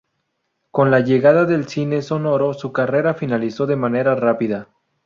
Con 0.71 0.89
la 0.89 1.01
llegada 1.01 1.45
del 1.45 1.67
cine 1.67 2.01
sonoro 2.01 2.55
su 2.55 2.73
carrera 2.73 3.13
finalizó 3.13 3.67
de 3.67 3.75
manera 3.75 4.15
rápida. 4.15 4.69